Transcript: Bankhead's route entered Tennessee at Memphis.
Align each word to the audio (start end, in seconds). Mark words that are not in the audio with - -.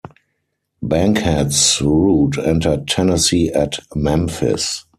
Bankhead's 0.81 1.79
route 1.79 2.39
entered 2.39 2.87
Tennessee 2.87 3.49
at 3.51 3.77
Memphis. 3.95 4.85